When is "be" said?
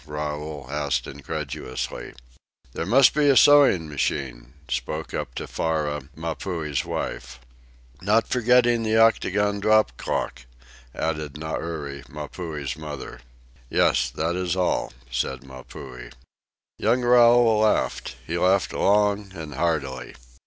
3.13-3.29